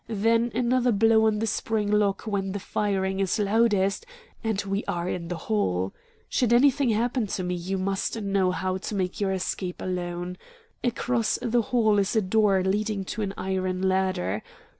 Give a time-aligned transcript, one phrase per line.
[0.09, 4.03] Then, another blow on the spring lock when the firing is loudest,
[4.43, 5.93] and we are in the hall.
[6.27, 10.39] Should anything happen to me, you must know how to make your escape alone.
[10.83, 14.41] Across the hall is a door leading to an iron ladder.